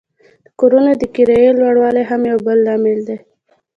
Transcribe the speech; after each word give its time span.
د 0.45 0.47
کورونو 0.59 0.91
د 1.01 1.03
کرایې 1.15 1.51
لوړوالی 1.59 2.03
هم 2.09 2.21
یو 2.31 2.39
بل 2.45 2.57
لامل 2.65 2.99
دی 3.07 3.17